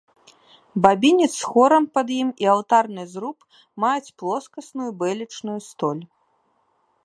Бабінец 0.85 1.27
з 1.41 1.47
хорамі 1.49 1.89
пад 1.97 2.07
ім 2.21 2.29
і 2.45 2.49
алтарны 2.55 3.03
зруб 3.13 3.37
маюць 3.83 4.13
плоскасную 4.23 4.91
бэлечную 5.03 5.59
столь. 5.71 6.03